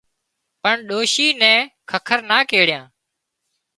[0.61, 2.83] پڻ ڏوشِي نين ککر نا ڪيڙتان